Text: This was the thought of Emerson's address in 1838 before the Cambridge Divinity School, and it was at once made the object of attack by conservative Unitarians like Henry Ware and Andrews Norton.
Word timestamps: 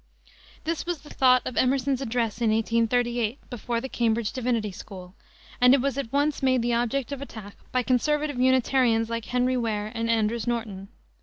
This 0.63 0.87
was 0.87 1.01
the 1.01 1.11
thought 1.11 1.43
of 1.45 1.55
Emerson's 1.55 2.01
address 2.01 2.41
in 2.41 2.49
1838 2.49 3.37
before 3.51 3.79
the 3.79 3.87
Cambridge 3.87 4.31
Divinity 4.33 4.71
School, 4.71 5.13
and 5.61 5.75
it 5.75 5.79
was 5.79 5.95
at 5.95 6.11
once 6.11 6.41
made 6.41 6.63
the 6.63 6.73
object 6.73 7.11
of 7.11 7.21
attack 7.21 7.55
by 7.71 7.83
conservative 7.83 8.39
Unitarians 8.39 9.11
like 9.11 9.25
Henry 9.25 9.57
Ware 9.57 9.91
and 9.93 10.09
Andrews 10.09 10.47
Norton. 10.47 10.87